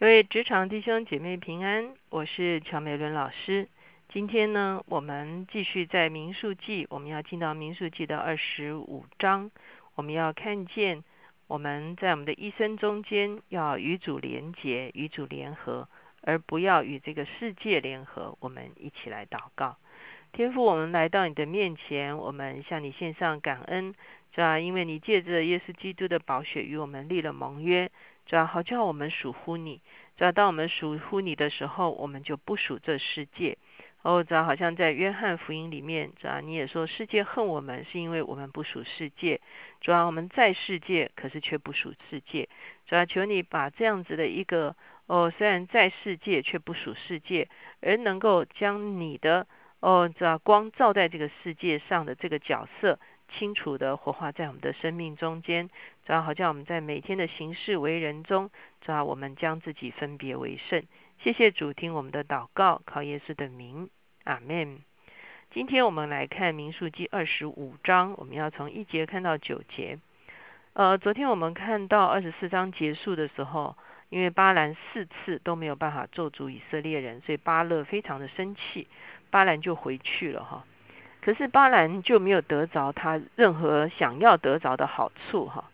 [0.00, 3.68] 各位职场弟兄姐妹平安，我是乔美伦老师。
[4.08, 9.50] 今天呢，我们继续在民数记，我们要进到民数记的二十五章。
[9.94, 11.04] 我们要看见
[11.48, 15.86] 我们在我们的一生中间，要与主连结，与主联合，
[16.22, 18.34] 而不要与这个世界联合。
[18.40, 19.76] 我们一起来祷告，
[20.32, 23.94] 天父，我们来到你的面前，我们向你献上感恩，
[24.34, 24.58] 是吧？
[24.58, 27.90] 因为你借着耶稣基督的宝血与我们立了盟约。
[28.30, 29.82] 主要好叫我们属乎你，
[30.16, 33.58] 主要当我们属乎你的时候，我们就不属这世界。
[34.02, 39.40] 哦，主要好像在约翰福音里面，主要你也说世界恨我们，是因为我们不属世界。
[39.80, 42.48] 主要我们在世界，可是却不属世界。
[42.86, 44.76] 主要求你把这样子的一个
[45.06, 47.48] 哦，虽然在世界却不属世界，
[47.82, 49.48] 而能够将你的
[49.80, 53.00] 哦，主要光照在这个世界上的这个角色。
[53.30, 55.68] 清楚的活化在我们的生命中间，
[56.04, 60.82] 主要好像我们在每天的行事为人中，主要我们将自己分别为圣。
[61.22, 63.88] 谢谢主听我们的祷告，靠耶稣的名，
[64.24, 64.80] 阿门。
[65.52, 69.98] 今天我们来看民数记二十五章，我们要从一节看到九节。
[70.72, 73.76] 呃，昨天我们看到二十四章结束的时候，
[74.08, 78.86] 因为巴兰四次都没有办法咒诅以色列人，所以巴勒非常的生气，
[79.30, 80.64] 巴兰就回去了哈。
[81.20, 85.70] 可是巴兰就没有得着他任何想要得着的好处哈，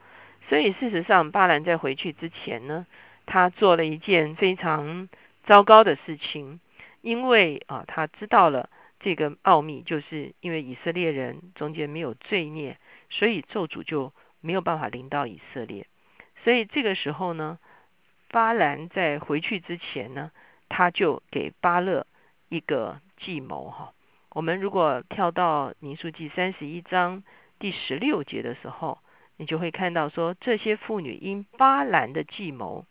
[0.48, 2.84] 所以事实上巴兰在回去之前呢，
[3.27, 5.08] 他做了一件非常
[5.44, 6.61] 糟糕的事情，
[7.00, 12.77] 因为啊他知道了这个奥秘，就是因为以色列人中间没有罪孽，
[13.08, 15.86] 所以咒诅就没有办法临到以色列，
[16.42, 17.58] 所以这个时候呢，
[18.30, 20.33] 巴兰在回去之前呢，
[20.69, 22.05] 他就给巴勒
[22.48, 23.92] 一个计谋哈。
[24.37, 27.25] 我们如果跳到民数记三十一章
[27.59, 28.98] 第十六节的时候，
[29.39, 32.84] 你就会看到说，这些妇女因巴兰的计谋，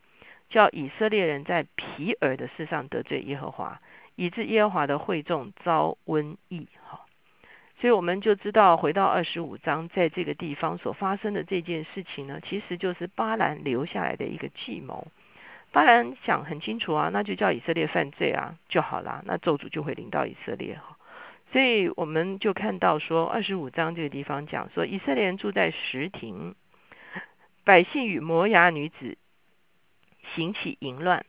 [0.50, 3.80] 叫以色列人在皮尔的事上得罪耶和华，
[4.16, 6.68] 以致耶和华的会众遭瘟疫。
[6.90, 7.02] 哈，
[7.80, 15.06] 所以我们就知道，回到二十五章，在这个地方所发生的这件事情呢，其实就是巴兰留下来的一个计谋。
[15.72, 20.95] 巴兰想很清楚啊，那就叫以色列犯罪啊就好了，那咒诅就会临到以色列哈。
[21.56, 26.54] 所以我们就看到说，二十五章这个地方讲说，以色列人住在石亭，
[27.64, 29.18] 百姓与摩崖女子
[30.36, 31.26] 行起淫乱，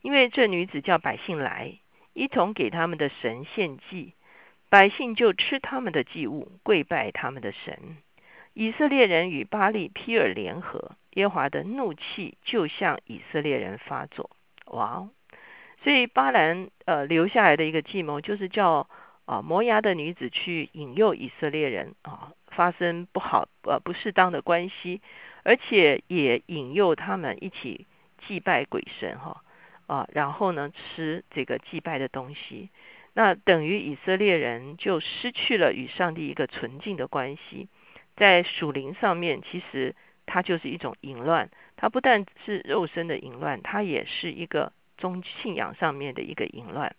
[0.00, 1.74] 因为这女子叫百姓来，
[2.14, 4.14] 一同给他们的神献祭，
[4.70, 7.98] 百姓就吃他们的祭物，跪拜他们的神。
[8.54, 14.30] 以色列人与巴利皮尔联合，耶华的怒气就向以色列人发作。
[14.68, 15.10] 哇哦！
[15.84, 18.88] 所以巴兰呃留下来的一个计谋，就是叫。
[19.32, 25.00] 啊，摩崖的女子去引诱以色列人啊，发生不好呃不适当的关系，
[25.42, 27.86] 而且也引诱他们一起
[28.26, 29.42] 祭拜鬼神哈
[29.86, 32.68] 啊，然后呢吃这个祭拜的东西，
[33.14, 37.68] 那等于以色列人就失去了与上帝一个纯净的关系，
[38.16, 46.94] 在属灵上面其实它就是一种淫乱，它不但是肉身的淫乱，它也是一个宗信仰上面的一个淫乱。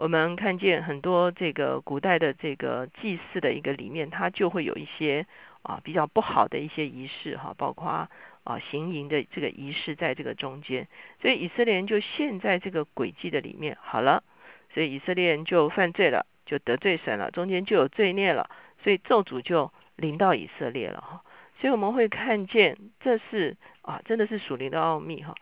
[0.00, 5.26] 我们看见很多这个古代的这个祭祀的一个里面，它就会有一些
[5.60, 8.08] 啊比较不好的一些仪式哈，包括
[8.44, 10.88] 啊行淫的这个仪式在这个中间，
[11.20, 13.76] 所以以色列人就陷在这个诡计的里面。
[13.82, 14.24] 好了，
[14.72, 18.48] 所以以色列人就犯罪了，就得罪神了，中间就有罪孽了，
[18.82, 21.22] 所以咒诅就临到以色列了哈。
[21.60, 25.34] 所以我们会看见这是啊真的是属灵的奥秘哈。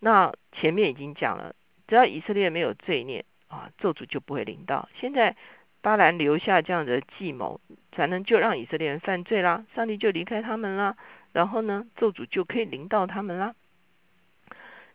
[0.00, 1.54] 那前面已经讲了，
[1.86, 3.22] 只要以色列没有罪孽。
[3.48, 4.88] 啊，咒诅就不会临到。
[5.00, 5.36] 现在
[5.80, 7.60] 巴兰留下这样的计谋，
[7.92, 10.96] 才能就让以色列人犯罪啦，上帝就离开他们啦，
[11.32, 13.54] 然后呢，咒诅就可以临到他们啦。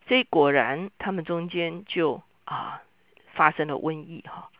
[0.06, 2.82] 所以果然，他们中间就啊
[3.34, 4.50] 发生了瘟疫哈。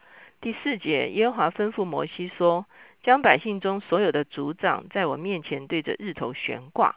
[0.40, 2.66] 第四节，耶和华吩咐摩西说
[3.02, 6.96] ：“将百姓中所有的族长在我面前对着日头悬挂，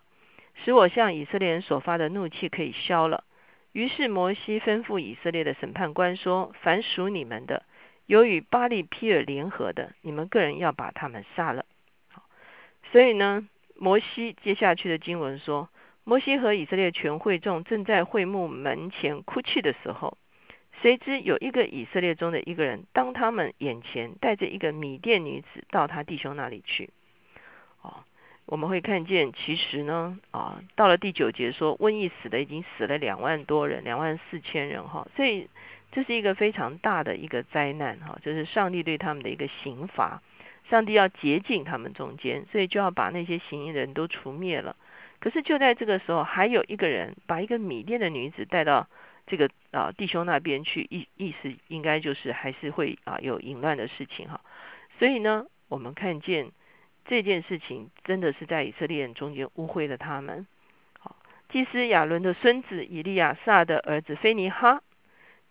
[0.63, 3.23] 使我向以色列人所发的怒气可以消了。”
[3.75, 7.65] 于是摩西吩咐以色列的审判官说：“凡属你们的，
[8.05, 11.65] 有与巴利皮尔联合的，你们个人要把他们杀了。”
[12.93, 13.45] 所以呢，
[13.75, 15.67] 摩西接下去的经文说
[16.05, 20.17] ：“摩西和以色列全会众正在会幕门前哭泣的时候，
[20.81, 26.91] 谁知有一个以色列中的一个人，当他们眼前带着一个米甸女子到他弟兄那里去。”
[27.83, 28.05] 哦。
[28.45, 35.49] 我们会看见，其实呢，啊，到了第九节说，瘟疫死的已经死了两万多人，两万四千人哈，所以
[35.91, 40.21] 这是一个非常大的一个灾难哈，就是上帝对他们的一个刑罚，
[40.69, 44.75] 上帝要洁净他们中间，所以就要把那些行淫人都除灭了。
[45.19, 48.87] 可是就在这个时候，还有一个人把一个米甸的女子带到
[49.25, 54.39] 这个啊弟兄那边去，意意思应该就是还是会啊有淫乱的事情哈。
[54.99, 56.51] 所以呢，我们看见
[57.05, 60.47] 这件事情真的是在以色列人中间污秽了他们。
[60.99, 61.15] 好，
[61.49, 64.81] 祭司亚伦的孙子以利亚撒的儿子菲尼哈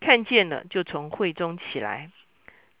[0.01, 2.11] 看见了，就从会中起来，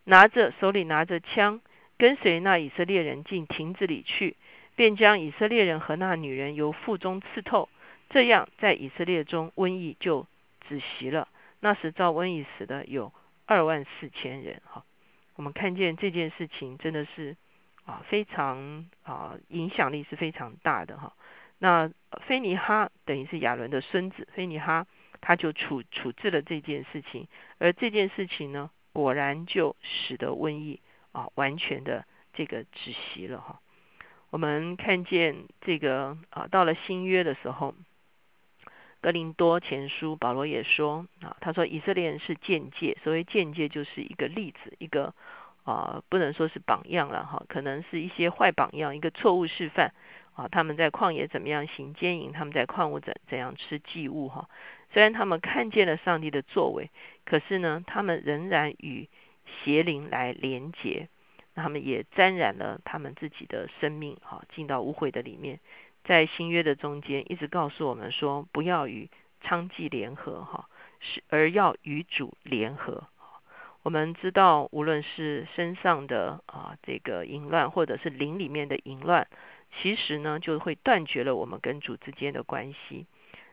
[0.03, 1.61] 拿着手里拿着枪，
[1.97, 4.35] 跟随那以色列人进亭子里去，
[4.75, 7.69] 便将以色列人和那女人由腹中刺透。
[8.09, 10.27] 这样，在以色列中瘟疫就
[10.67, 11.27] 止息了。
[11.61, 13.11] 那时遭瘟疫死的有
[13.45, 14.61] 二万四千人。
[14.65, 14.83] 哈，
[15.35, 17.35] 我们看见这件事情真的是
[17.85, 21.13] 啊，非常啊，影响力是非常大的哈。
[21.59, 21.89] 那
[22.27, 24.85] 菲尼哈等于是亚伦的孙子，菲尼哈
[25.21, 27.27] 他就处处置了这件事情，
[27.59, 33.59] 而这件事情呢，果然就使得瘟疫啊完全的这个止息了哈。
[34.31, 37.73] 我们看见这个啊，到了新约的时候。
[39.01, 45.13] 格林多前书，保罗也说啊，他说以色列人是间接，所谓间接就是一个例子，一个
[45.65, 49.93] 啊不能说是榜样了哈，可能是一些坏榜样，一个错误示范
[50.35, 50.47] 啊。
[50.47, 54.47] 他们在旷野怎么样行奸淫，他们在矿物怎怎样吃祭物哈。
[54.93, 56.89] 虽然他们看见了上帝的作为，
[57.25, 59.09] 可是呢，他们仍然与
[59.45, 61.09] 邪灵来连结，
[61.55, 65.59] 他们也沾染了他们自己的生命哈，进到污秽的里面。
[66.03, 69.09] 在新约的中间，一直告诉我们说，不要与
[69.43, 70.69] 娼妓联合，哈，
[70.99, 73.07] 是而要与主联合。
[73.85, 79.27] 我们知道，无论是身上的啊这个淫乱，或者是灵里面的淫乱，
[79.77, 83.05] 其实呢，就会断绝了我们跟主之间的关系。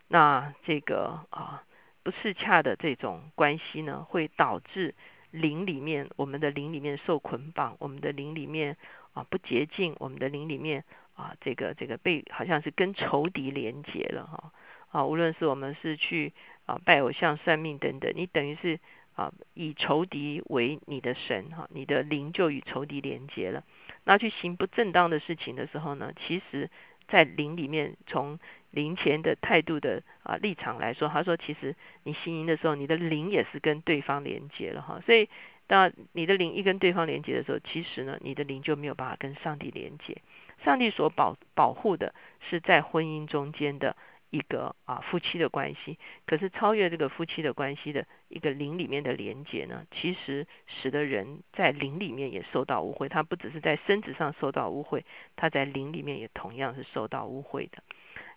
[0.09, 1.65] 那这个啊
[2.03, 4.95] 不适恰的这种关系呢，会导致
[5.31, 8.79] 灵里面我们的灵里面受捆绑，我们的灵里面
[9.13, 10.83] 啊不洁净，我们的灵里面。
[11.15, 14.51] 啊，这个这个被好像是跟仇敌连结了哈
[14.93, 16.33] 啊，无论是我们是去
[16.65, 18.81] 啊拜偶像、算命等等，你等于是
[19.15, 23.65] 啊以仇敌为你的神哈，你的灵就与仇敌连结了。
[24.05, 26.71] 那去行不正当的事情的时候呢，其实
[27.09, 28.39] 在灵里面，从
[28.71, 35.01] 灵前的态度的啊立场来说，他说其实你行淫的时候，你的灵也是跟对方连结了哈。
[35.05, 35.29] 所以
[35.67, 40.17] 当你的灵一跟对方连接的时候，其实呢，你的灵就没有办法跟上帝连接。
[40.65, 42.15] 上帝所保保护的
[42.49, 43.97] 是在婚姻中间的
[44.31, 53.09] 一个啊夫妻的关系，可是超越这个夫妻的关系的一个灵里面的连接呢，其实使得人在灵里面也受到污秽。
[53.09, 55.03] 他不只是在身子上受到污秽，
[55.37, 57.83] 他在灵里面也同样是受到污秽的。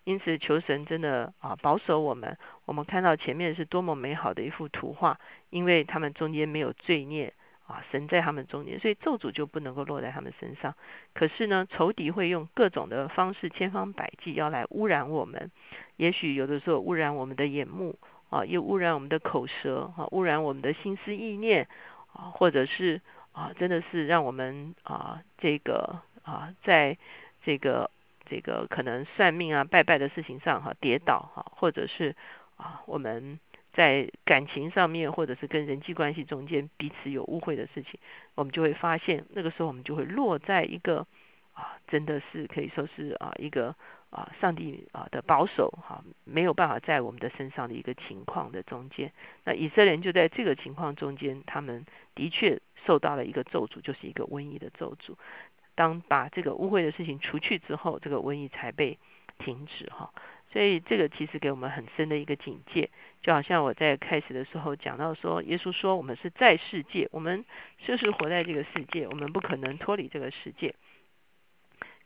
[0.04, 2.38] 因此，求神真的啊保守我们。
[2.64, 5.18] 我们看到前面是多么美好的一幅图画，
[5.50, 7.32] 因为他们中间没有罪孽。
[7.66, 10.72] 啊，神在他们中间，所以咒诅就不能够落在他们身上。
[11.14, 15.50] 可是呢，仇敌会用各种的方式，千方百计要来污染我们。
[15.96, 17.98] 也许有的时候污染我们的眼目
[18.30, 21.68] 啊，又污染我们的口舌啊，污染我们的心思意念
[22.12, 23.00] 啊，或者是
[23.32, 26.96] 啊，真的是让我们啊，这个啊，在
[27.44, 27.90] 这个
[28.28, 32.14] 这个可能算命啊、拜拜的事情上哈跌倒哈，或者是
[32.56, 33.38] 啊，我们。
[33.76, 38.00] 在感情上面，或者是跟人际关系中间彼此有误会的事情，
[38.34, 41.06] 我们就会发现，那个时候我们就会落在一个
[41.56, 43.74] 啊，真的是可以说是啊一个
[44.10, 49.10] 啊上帝啊的保守哈，没有办法在我们的身上的一个情况的中间。
[49.44, 55.14] 那以色列人就在这个情况中间，他们的确受到了一个咒诅，就是一个瘟疫的咒诅。
[55.74, 58.98] 当把这个污秽的事情除去之后，这个瘟疫才被
[59.38, 60.12] 停止哈。
[60.52, 62.90] 所以这个其实给我们很深的一个警戒，
[63.22, 67.44] 就好像我在开始的时候讲到说，耶稣说我们是在世界，我们
[67.78, 70.74] 就是活在这个世界，我们不可能脱离这个世界。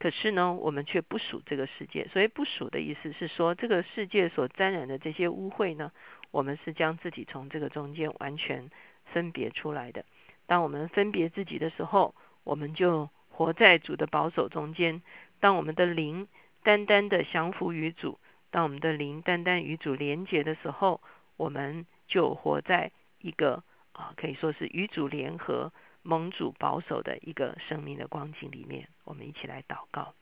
[0.01, 2.09] 可是呢，我们却不属这个世界。
[2.09, 5.93] 所以不属的意思是说，这个世界所沾染的这些污秽呢，
[6.33, 8.71] 我们是将自己从这个中间完全
[9.13, 10.05] 分别出来的。
[10.47, 15.03] 当我们分别自己的时候，我们就活在主的保守中间。
[15.39, 16.27] 当我们的灵
[16.65, 18.19] 单单的降服于主。
[18.53, 21.01] 当我们的灵单单与主连结的时候，
[21.37, 22.91] 我们就活在
[23.21, 28.89] 一个啊，可以说是与主联合、蒙主保守的一个生命的光景里面。
[29.05, 30.15] 我们一起来祷告。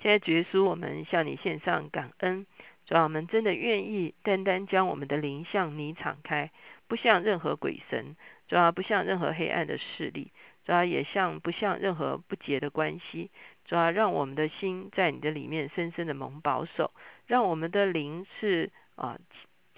[0.00, 2.46] 现在主耶稣，我们向你献上感恩，
[2.86, 6.50] 主要我们真的愿意单单将我们的灵向你敞开，
[6.88, 8.16] 不像任何鬼神，
[8.48, 10.32] 主要不像任何黑暗的势力，
[10.64, 13.30] 主要也像不像任何不洁的关系。
[13.64, 16.90] 主要让我们的心在你的里面深深的蒙保守，
[17.26, 19.16] 让我们的灵是啊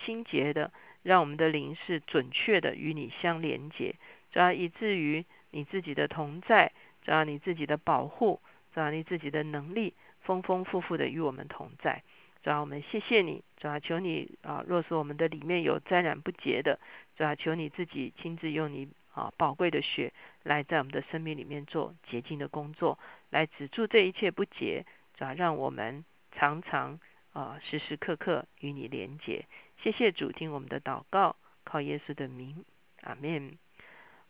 [0.05, 0.73] 清洁的，
[1.03, 3.95] 让我们的灵是准确的与你相连接，
[4.35, 6.73] 主要以至于你自己的同在，
[7.03, 8.41] 主要你自己的保护，
[8.75, 12.03] 主要你自己的能力丰丰富富的与我们同在，
[12.43, 16.81] 主要，我们谢谢你，主要，求你啊，若是我们的里面有沾染不洁的，
[17.17, 20.13] 主要，求你自己亲自用你啊宝贵的血
[20.43, 22.99] 来在我们的生命里面做洁净的工作，
[23.31, 24.85] 来止住这一切不洁，
[25.17, 26.99] 主要，让我们常常
[27.33, 29.45] 啊时时刻刻与你连结。
[29.81, 32.65] 谢谢主，听我们的祷告，靠耶稣的名，
[33.03, 33.57] 阿门。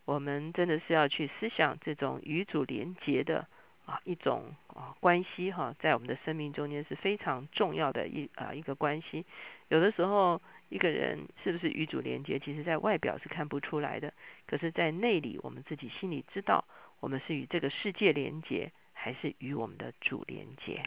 [0.05, 3.47] 我们真的是要去思想这种与主连结的
[3.87, 9.25] 啊一种啊关系哈，在我们的生命中间是非常重要的一啊一个关系。
[9.69, 14.13] 有的时候一个人是不是与主连结，其实在外表是看不出来的，
[14.47, 16.65] 可是，在内里我们自己心里知道，
[17.01, 20.85] 我们是与这个世界连结，还是与我们的主连结。